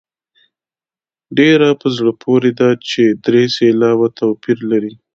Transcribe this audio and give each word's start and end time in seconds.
ډېره 1.37 1.69
په 1.81 1.87
زړه 1.97 2.11
پورې 2.23 2.51
ده 2.59 2.69
چې 2.89 3.03
درې 3.25 3.43
سېلابه 3.57 4.07
توپیر 4.19 4.57
لري. 4.71 4.93